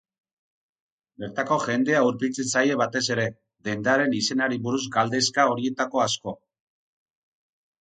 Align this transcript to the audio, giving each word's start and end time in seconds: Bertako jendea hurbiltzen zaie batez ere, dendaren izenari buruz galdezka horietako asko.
Bertako 1.23 1.57
jendea 1.71 1.99
hurbiltzen 2.07 2.49
zaie 2.53 2.77
batez 2.83 3.03
ere, 3.17 3.25
dendaren 3.69 4.17
izenari 4.21 4.59
buruz 4.67 4.83
galdezka 4.97 5.47
horietako 5.53 6.03
asko. 6.07 6.35